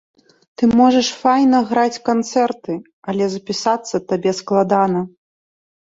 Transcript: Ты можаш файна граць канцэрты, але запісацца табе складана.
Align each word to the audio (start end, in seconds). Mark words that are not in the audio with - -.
Ты 0.59 0.63
можаш 0.79 1.09
файна 1.19 1.59
граць 1.73 2.01
канцэрты, 2.09 2.77
але 3.13 3.25
запісацца 3.37 3.95
табе 4.11 4.31
складана. 4.43 5.01